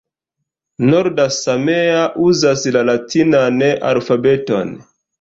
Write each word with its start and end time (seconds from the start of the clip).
Norda 0.91 1.27
samea 1.35 2.01
uzas 2.31 2.67
la 2.79 2.85
latinan 2.93 3.65
alfabeton. 3.95 4.79